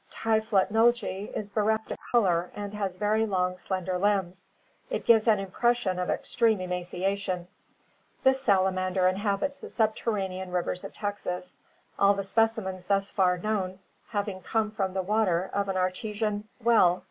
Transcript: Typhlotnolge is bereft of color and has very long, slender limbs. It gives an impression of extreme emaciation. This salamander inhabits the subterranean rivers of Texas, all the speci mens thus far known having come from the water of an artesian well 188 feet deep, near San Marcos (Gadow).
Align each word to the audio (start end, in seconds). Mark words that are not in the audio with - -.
Typhlotnolge 0.09 1.31
is 1.37 1.51
bereft 1.51 1.91
of 1.91 1.97
color 2.11 2.49
and 2.55 2.73
has 2.73 2.95
very 2.95 3.23
long, 3.23 3.55
slender 3.55 3.99
limbs. 3.99 4.49
It 4.89 5.05
gives 5.05 5.27
an 5.27 5.37
impression 5.39 5.99
of 5.99 6.09
extreme 6.09 6.59
emaciation. 6.59 7.47
This 8.23 8.41
salamander 8.41 9.07
inhabits 9.07 9.59
the 9.59 9.69
subterranean 9.69 10.49
rivers 10.51 10.83
of 10.83 10.91
Texas, 10.91 11.55
all 11.99 12.15
the 12.15 12.23
speci 12.23 12.63
mens 12.63 12.87
thus 12.87 13.11
far 13.11 13.37
known 13.37 13.77
having 14.07 14.41
come 14.41 14.71
from 14.71 14.95
the 14.95 15.03
water 15.03 15.51
of 15.53 15.69
an 15.69 15.77
artesian 15.77 16.33
well 16.33 16.39
188 16.41 16.45
feet 16.45 16.47
deep, 16.47 16.65
near 16.65 16.73
San 16.73 16.75
Marcos 16.79 16.89
(Gadow). 16.89 16.99